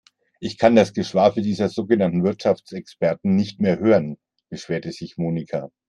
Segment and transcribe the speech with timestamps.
[0.39, 4.17] Ich kann das Geschwafel dieses sogenannten Wirtschaftsexperten nicht mehr hören,
[4.49, 5.69] beschwerte sich Monika.